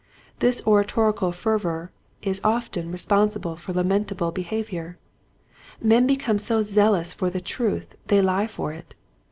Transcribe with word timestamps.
This 0.39 0.63
oratorical 0.65 1.31
fervor 1.31 1.91
is 2.23 2.41
often 2.43 2.91
responsible 2.91 3.55
for 3.55 3.71
lamentable 3.71 4.31
behavior. 4.31 4.97
Men 5.79 6.07
become 6.07 6.39
so 6.39 6.63
zealous 6.63 7.13
for 7.13 7.29
the 7.29 7.39
truth 7.39 7.93
they 8.07 8.19
lie 8.19 8.47
for 8.47 8.73
it. 8.73 8.95